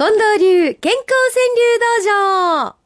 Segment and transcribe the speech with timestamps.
[0.00, 2.76] 近藤流健康川柳道場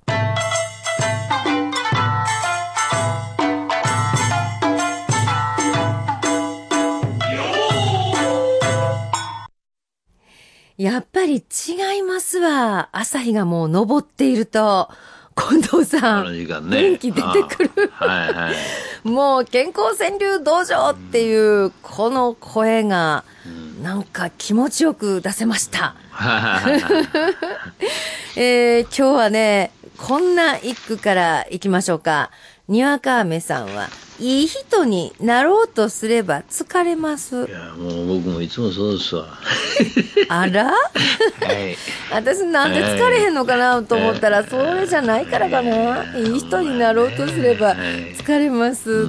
[10.76, 12.88] やっぱり違いますわ。
[12.90, 14.88] 朝日がもう昇っていると、
[15.36, 16.44] 近藤さん、ね。
[16.44, 17.90] 元気出てくる。
[17.92, 18.54] はいはい。
[19.06, 23.22] もう健康川柳道場っていう、この声が、
[23.84, 25.94] なんか気持ちよく出せました。
[28.34, 32.30] えー、今日はね、こんな一句から行きましょうか。
[32.66, 37.50] にわか雨さんは、いい人になろうとすれば疲れますい。
[37.50, 39.26] や、もう僕もいつもそうですわ。
[40.30, 40.64] あら？
[40.64, 40.72] は
[41.52, 41.76] い。
[42.10, 46.04] 私なんで疲れへんのかなと思ったら、それじゃないからかな。
[46.16, 49.06] いい人になろうとすれば疲れます。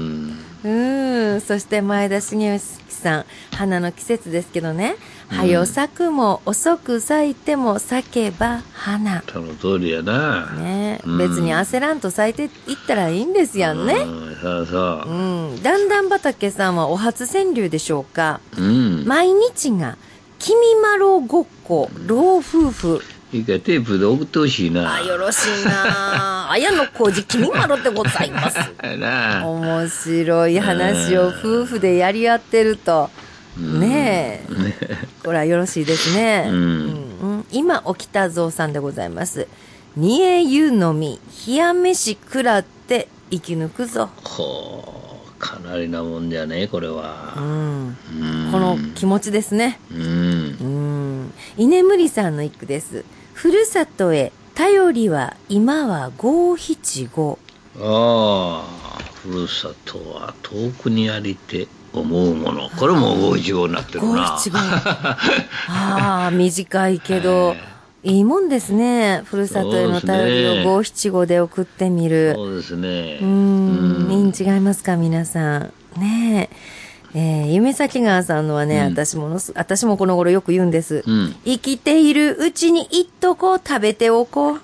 [0.66, 1.34] うん。
[1.36, 4.96] うん、そして前田茂之さん、花の季節ですけどね、
[5.30, 9.24] 早咲くも遅く咲いても咲けば花。
[9.32, 10.52] その通りやな。
[10.54, 13.94] ね、うん別に焦らんと咲いていったらいいんですやんね。
[13.94, 14.36] うん。
[14.42, 15.56] そうそうう。
[15.56, 18.40] ん、だんだん畑さんはお初川柳でしょうか。
[18.58, 19.06] うん。
[19.06, 19.98] 毎日が、
[20.40, 23.02] 君まろごっこ、老夫婦。
[23.36, 24.96] いいか、テープで送ってほしいな。
[24.96, 28.58] あ、よろしいな綾野浩二、君まろでございます。
[28.82, 33.10] 面白い話を夫婦でやり合ってると、
[33.58, 36.46] ねえ、 これはよろしいですね。
[36.50, 39.48] うんうん今起きたぞうさんでございます。
[39.96, 44.10] 煮え湯飲み、冷や飯食らって生き抜くぞ。
[44.24, 47.34] ほう、かなりなもんじゃね、これうは。
[47.38, 48.52] ん、うん。
[48.52, 49.80] この気持ちですね。
[49.92, 50.64] うんう。
[50.64, 51.34] ん。
[51.58, 53.06] 居眠りさんの一句です。
[53.36, 57.38] ふるさとへ、頼りは今は五七五。
[57.78, 62.70] ああ、ふるさとは遠くにありて思うもの。
[62.70, 64.38] これも五七五になってる五な。
[64.40, 64.58] 七五。
[65.68, 67.58] ああ、短いけど、
[68.04, 69.22] いいもんですね。
[69.26, 72.36] ふるさとへの頼りを五七五で送ってみる。
[72.36, 73.20] そうですね。
[73.22, 75.74] うーん、いいん違いますか、皆さん。
[75.98, 76.85] ねえ。
[77.18, 81.02] えー夢咲川さんのはね、うん私ものす、私もこの頃よく言うんです。
[81.08, 81.36] うん。
[81.46, 84.62] 生きているうちにいっとこう、食べておこう。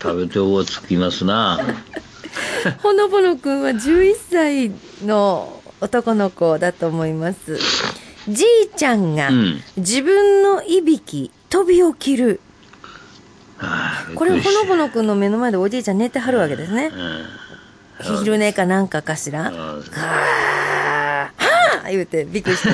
[0.00, 1.60] 食べておつきますな。
[2.82, 4.72] ほのぼのくんは11歳
[5.06, 7.58] の男の子だと思います。
[8.28, 12.40] じいちゃんがうん自分のいびき飛び起きる。
[13.58, 16.86] ああこれほのぼのくんの目の前でおじいちゃん寝てはるわけですね。
[16.86, 17.26] うん。
[18.02, 19.50] 昼寝かなんかかしら？
[19.50, 22.68] そうですねはあ、はあ言うてびっくりして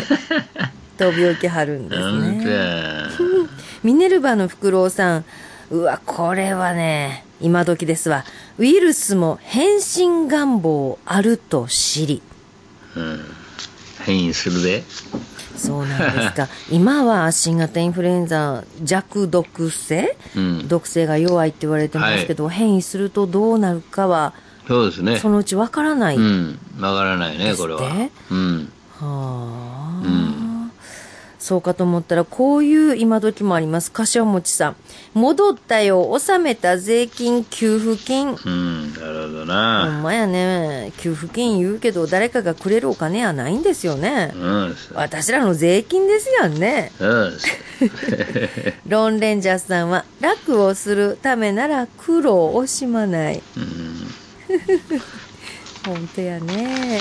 [0.99, 2.45] 飛び起きはるんですね。
[2.45, 3.19] て。
[3.85, 5.25] ミネルヴァのフクロウさん。
[5.71, 8.25] うわ、これはね、今時ですわ。
[8.59, 12.23] ウイルスも変身願望あると知り。
[12.97, 13.21] うん。
[14.05, 14.83] 変異するで。
[15.57, 16.49] そうなんですか。
[16.71, 20.69] 今は新型インフルエンザ弱毒性、うん。
[20.69, 24.33] 毒性が弱いって言われてますけど、変異するとどうなるかは、
[24.69, 25.31] そうですねそ。
[25.31, 26.17] のうちわからない。
[26.17, 26.59] うん。
[26.79, 27.81] わからないね、これは。
[28.31, 28.73] うん。
[29.01, 30.39] はあ、うん
[31.49, 33.91] そうかと思ったら、こういう今時もあります。
[33.91, 34.77] 柏餅さん。
[35.15, 38.37] 戻ったよ、納めた税金、給付金。
[38.45, 38.93] うん。
[38.93, 39.99] なるほどほな。
[40.01, 40.93] んまやね。
[40.99, 44.33] 給付金言うけど、誰かがくれるお金はないんですよね。
[44.35, 44.77] うん。
[44.93, 46.93] 私らの税金ですやんね。
[46.99, 48.75] そうです。
[48.87, 53.43] ロンレンジャーさんは、楽をするためなら苦労を惜しまない。
[53.57, 53.88] うん。
[55.87, 57.01] 本当やね。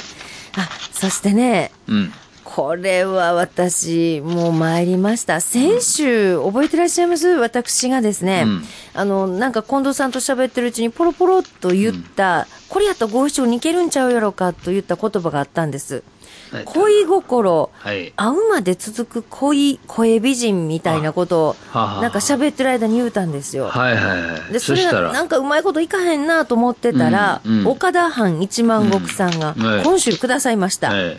[0.58, 2.14] あ、そしてね、うん。
[2.44, 5.42] これは私、もう参りました。
[5.42, 7.28] 先週、覚えてらっしゃいます？
[7.28, 8.64] 私がですね、うん
[8.94, 16.04] あの、なんか近藤さんと喋ってるうちにポロポロっと言った、これやったらご一緒にいけるんちゃうやろかと言った言葉があったんです。
[16.52, 18.14] はい恋心、はい。
[18.16, 23.66] 会うまで続く恋、声美人みたいなことを、なんか喋ってる間に言うたんですよ。
[23.66, 24.54] はいはいはい。
[24.54, 29.54] で、それがなんかうまいこといかへんなと思ってたら、うんうん岡田藩一万石さんが
[29.84, 30.90] 今週くださいました。
[30.94, 31.18] はい。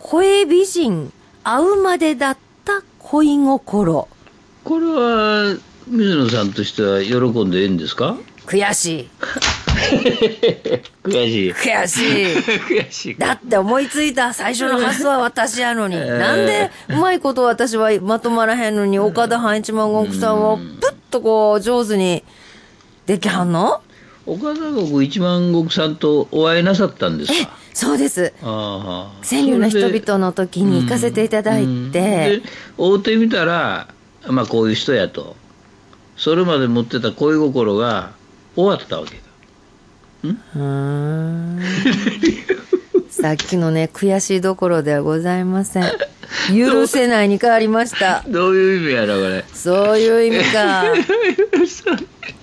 [0.00, 1.12] 声美人、
[1.44, 4.08] 会うまでだった恋心。
[4.64, 5.56] これは、
[5.86, 8.16] 水野さんとしては喜んでいいんですか？
[8.46, 9.08] 悔しい。
[11.02, 11.52] 悔しい。
[11.52, 12.26] 悔しい。
[12.68, 13.16] 悔しい。
[13.18, 15.96] だって思いついた最初の発想は私やのに。
[15.96, 22.22] えーなんでうまいこと私はまとまらへんのに、岡田藩一万石さんはプッとこう上手に
[23.06, 23.80] できはんの？
[24.24, 28.32] 岡田国一万石さんとお会いなさったんですえか、そうです。
[28.42, 29.26] ああ。
[29.28, 32.42] 川柳の人々の時に行かせていただいうんて、で
[32.78, 33.88] 会うてみたら、
[34.28, 35.36] まあこういう人やと。
[36.16, 38.10] それまで持ってた恋心が
[38.54, 39.22] 終わったわけだ。
[43.10, 45.84] さっきのね、悔しいどころではございません。
[46.48, 48.24] 許せないに変わりました。
[48.26, 49.44] どういう意味やろ、これ。
[49.52, 50.84] そういう意味か。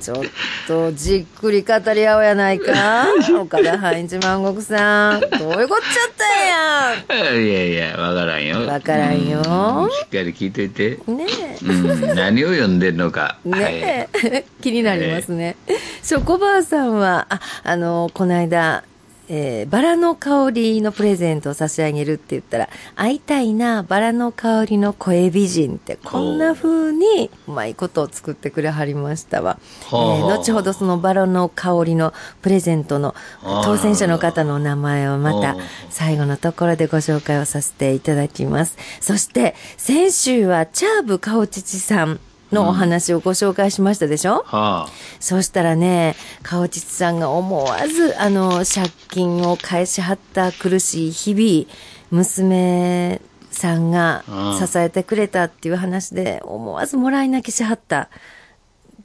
[0.01, 0.24] ちょっ
[0.68, 3.07] とじっくり語り合おうやないか。
[3.39, 5.19] 岡田ハインチ万国さん。
[5.19, 7.33] どういうこっちゃったんや。
[7.33, 8.65] いやいや、わからんよ。
[8.65, 11.00] わからんようんしっかり聞いといて。
[11.07, 11.25] ね
[11.63, 13.38] うん、何を読んでんのか。
[13.45, 13.50] え。
[13.50, 14.45] ねえ。
[14.62, 15.56] 気になりますね。
[16.03, 18.83] ショコバーさんは、あ、あの、この間、
[19.30, 29.60] えーバラの香りのプレゼントを差し上げるって言ったら、会いたいな、バラの香りの声美人って、こんな風にうまいことを作ってくれはりましたわ。
[29.92, 35.58] えはあー後ほどそのバラの香りのプレゼントの当選者の方のお名前をまたはあ
[35.90, 38.78] 最後のところでご紹介をさせていただきます。
[39.00, 42.20] そして、先週はチャーブカオチチさん
[42.51, 44.90] のお話をご紹介しましたでしょ、はあ。
[45.19, 51.74] そうしたらね、カオチツさんが思わず、あの、借金を返しはった苦しい日々、
[52.12, 58.10] 娘さんがうん支えてくれたっていう話で、思わずもらい泣きしはった。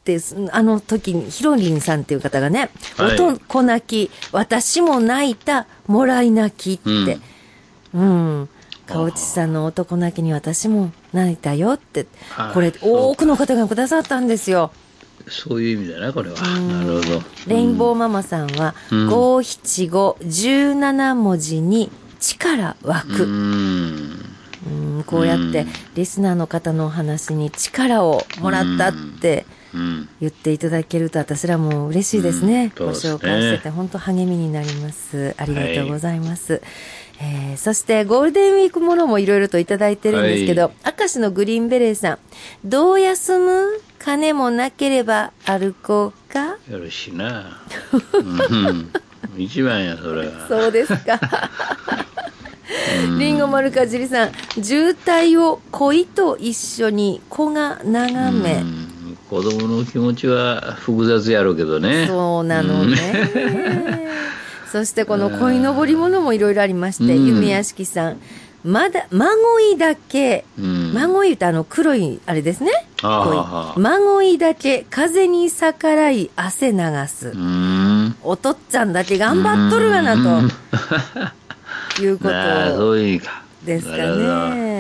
[0.05, 0.37] です。
[0.53, 7.19] あの時に、ヒロリンさんっていう方がね、はい男泣き、私も泣いた、もらい泣きって。
[7.95, 8.49] うん。
[8.87, 14.71] かおちさんの男泣きに私も泣いたよっては、いこれ多くの方がくださったんですよ。
[15.29, 16.37] そういう意味だな、これは。
[16.37, 17.23] なるほど。
[17.47, 21.91] レインボーママさんは、うん五七五十七文字に
[22.21, 23.25] 力湧うく。
[23.25, 24.21] ん。
[24.67, 29.54] うんこうやってうんリスナーの方のお話に力をもらったってうん。
[30.21, 32.73] 言っていただけると私らも嬉しいですね。
[32.79, 35.35] ごうんすね紹介してて本当励みになります。
[35.37, 36.63] ありがとうございます。
[37.21, 42.19] えーそしてゴールデンウィークものもいろいろといただいてるんですけど、はい明石のグリーンベレーさん、
[42.65, 46.59] どう休む金もなければ歩こうか？
[46.69, 47.63] よろしいな。
[48.13, 48.91] うん。
[49.37, 50.49] 一番や、それは。
[50.49, 51.21] そうですか。
[53.19, 54.33] リンゴ丸かじりさん、
[54.63, 58.63] 渋滞を恋と一緒に子が眺め。
[59.39, 62.07] うん子供の気持ちは複雑やろうけどね。
[62.07, 62.97] そうなのね。
[64.71, 68.21] そしてこの鯉のぼり物もいろいろありまして、うん弓屋敷さん、
[68.65, 72.71] まだ、孫いだけ、うん孫いってあの黒いあれですね。
[73.03, 76.79] 孫いだけ風に逆らい汗流
[77.09, 77.29] す。
[77.31, 78.17] うん。
[78.23, 80.49] おとっつぁんだけ頑張っとるがなうん
[81.97, 82.95] と、いうこと。
[83.65, 84.74] ですかね。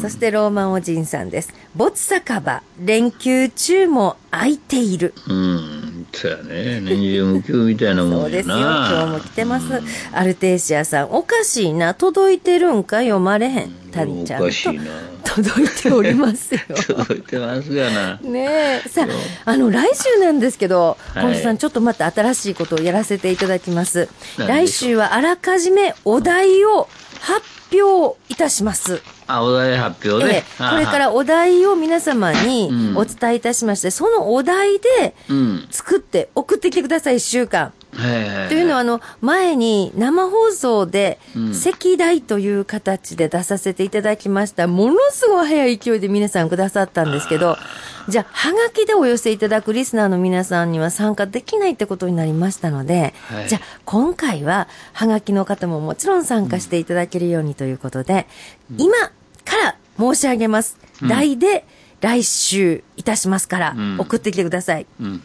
[0.00, 1.52] そしてローマンおじんさんです。
[1.74, 5.14] 没酒場、連休中も空いている。
[5.26, 6.06] うん。
[6.12, 6.80] そうやね。
[6.80, 8.56] 年中無休みたいなもんやそうですよ。
[8.56, 8.88] な。
[8.90, 9.82] 今日も来てます。
[10.12, 11.94] アルテーシアさん、おかしいな。
[11.94, 13.70] 届いてるんか読まれへん。
[13.90, 14.84] たりちゃんとおかしいな。
[15.24, 16.60] 届いておりますよ。
[16.86, 18.16] 届いてますがな。
[18.18, 18.88] ねえ。
[18.88, 19.06] さ
[19.46, 24.08] あ、あの、来週なんですけど、はい近藤さん、ちょっとまた新しいことをやらせていただきます。
[24.36, 26.88] 来週はあらかじめお題を
[27.24, 27.42] 発
[27.72, 29.00] 表いたします。
[29.26, 30.64] あ、お題発表ねえ。
[30.64, 35.66] えこれからお題を皆様にうんお伝えいたしまして、そのお題でうん。
[35.70, 37.72] 作って送ってきてください、1週間。
[38.48, 44.66] というのは、あの、前に生放送でうん、赤題という形で出させていただきました。
[44.66, 47.56] ものすごい早い勢いで皆さんくださったんですけど、
[48.08, 58.26] じゃあ、はがきでお寄せいただくリスナーの皆さんには参加できないってことになりましたので、はいじゃあ、今回は、はがきの方ももちろん参加していただけるようにということで、
[58.76, 58.94] 今
[59.44, 60.78] から申し上げます。
[61.02, 61.64] うん題で、
[62.00, 64.86] 来週いたしますからうん、送ってきてください。
[65.00, 65.22] うん。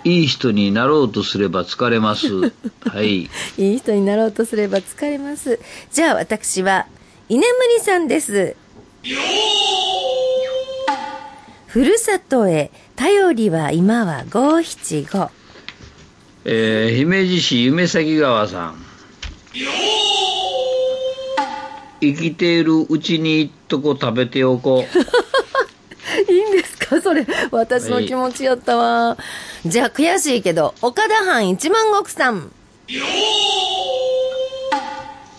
[0.03, 2.27] いい人になろうとすれば疲れます。
[2.89, 3.23] はい。
[3.23, 5.59] いい人になろうとすれば疲れます。
[5.91, 6.87] じゃあ私は、
[7.29, 7.45] 居眠
[7.77, 8.55] りさんです。
[11.67, 15.29] ふるさとへ、頼りは今は五七五。
[16.45, 18.75] えー姫路市夢咲川さん。
[22.01, 24.87] 生きているうちに一とこ食べておこう。
[26.31, 27.01] いいんですか？
[27.01, 29.17] それ、私の気持ちやったわ。
[29.65, 32.51] じゃあ悔しいけど、岡田藩一万石さん。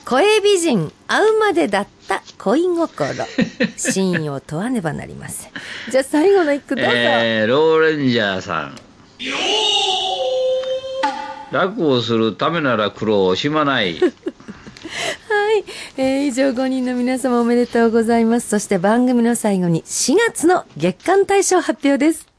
[0.06, 3.14] 声美人、会うまでだった恋心。
[3.76, 5.50] 真意を問わねばなりません。
[5.90, 6.90] じゃあ最後の一句どうぞ。
[6.94, 8.76] えーローレンジャーさん。
[11.52, 13.98] 楽をするためなら苦労をしまない。
[13.98, 14.04] はい。
[15.98, 18.48] えー以上5人の皆様おめでとうございます。
[18.48, 22.33] そして番組の最後に4月の月間大賞発表です。